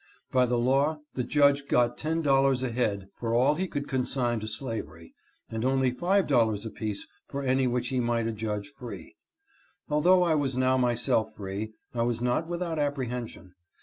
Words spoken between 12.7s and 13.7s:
apprehension.